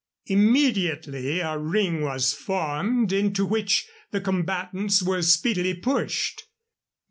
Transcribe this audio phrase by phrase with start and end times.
[0.25, 6.47] Immediately a ring was formed, into which the combatants were speedily pushed.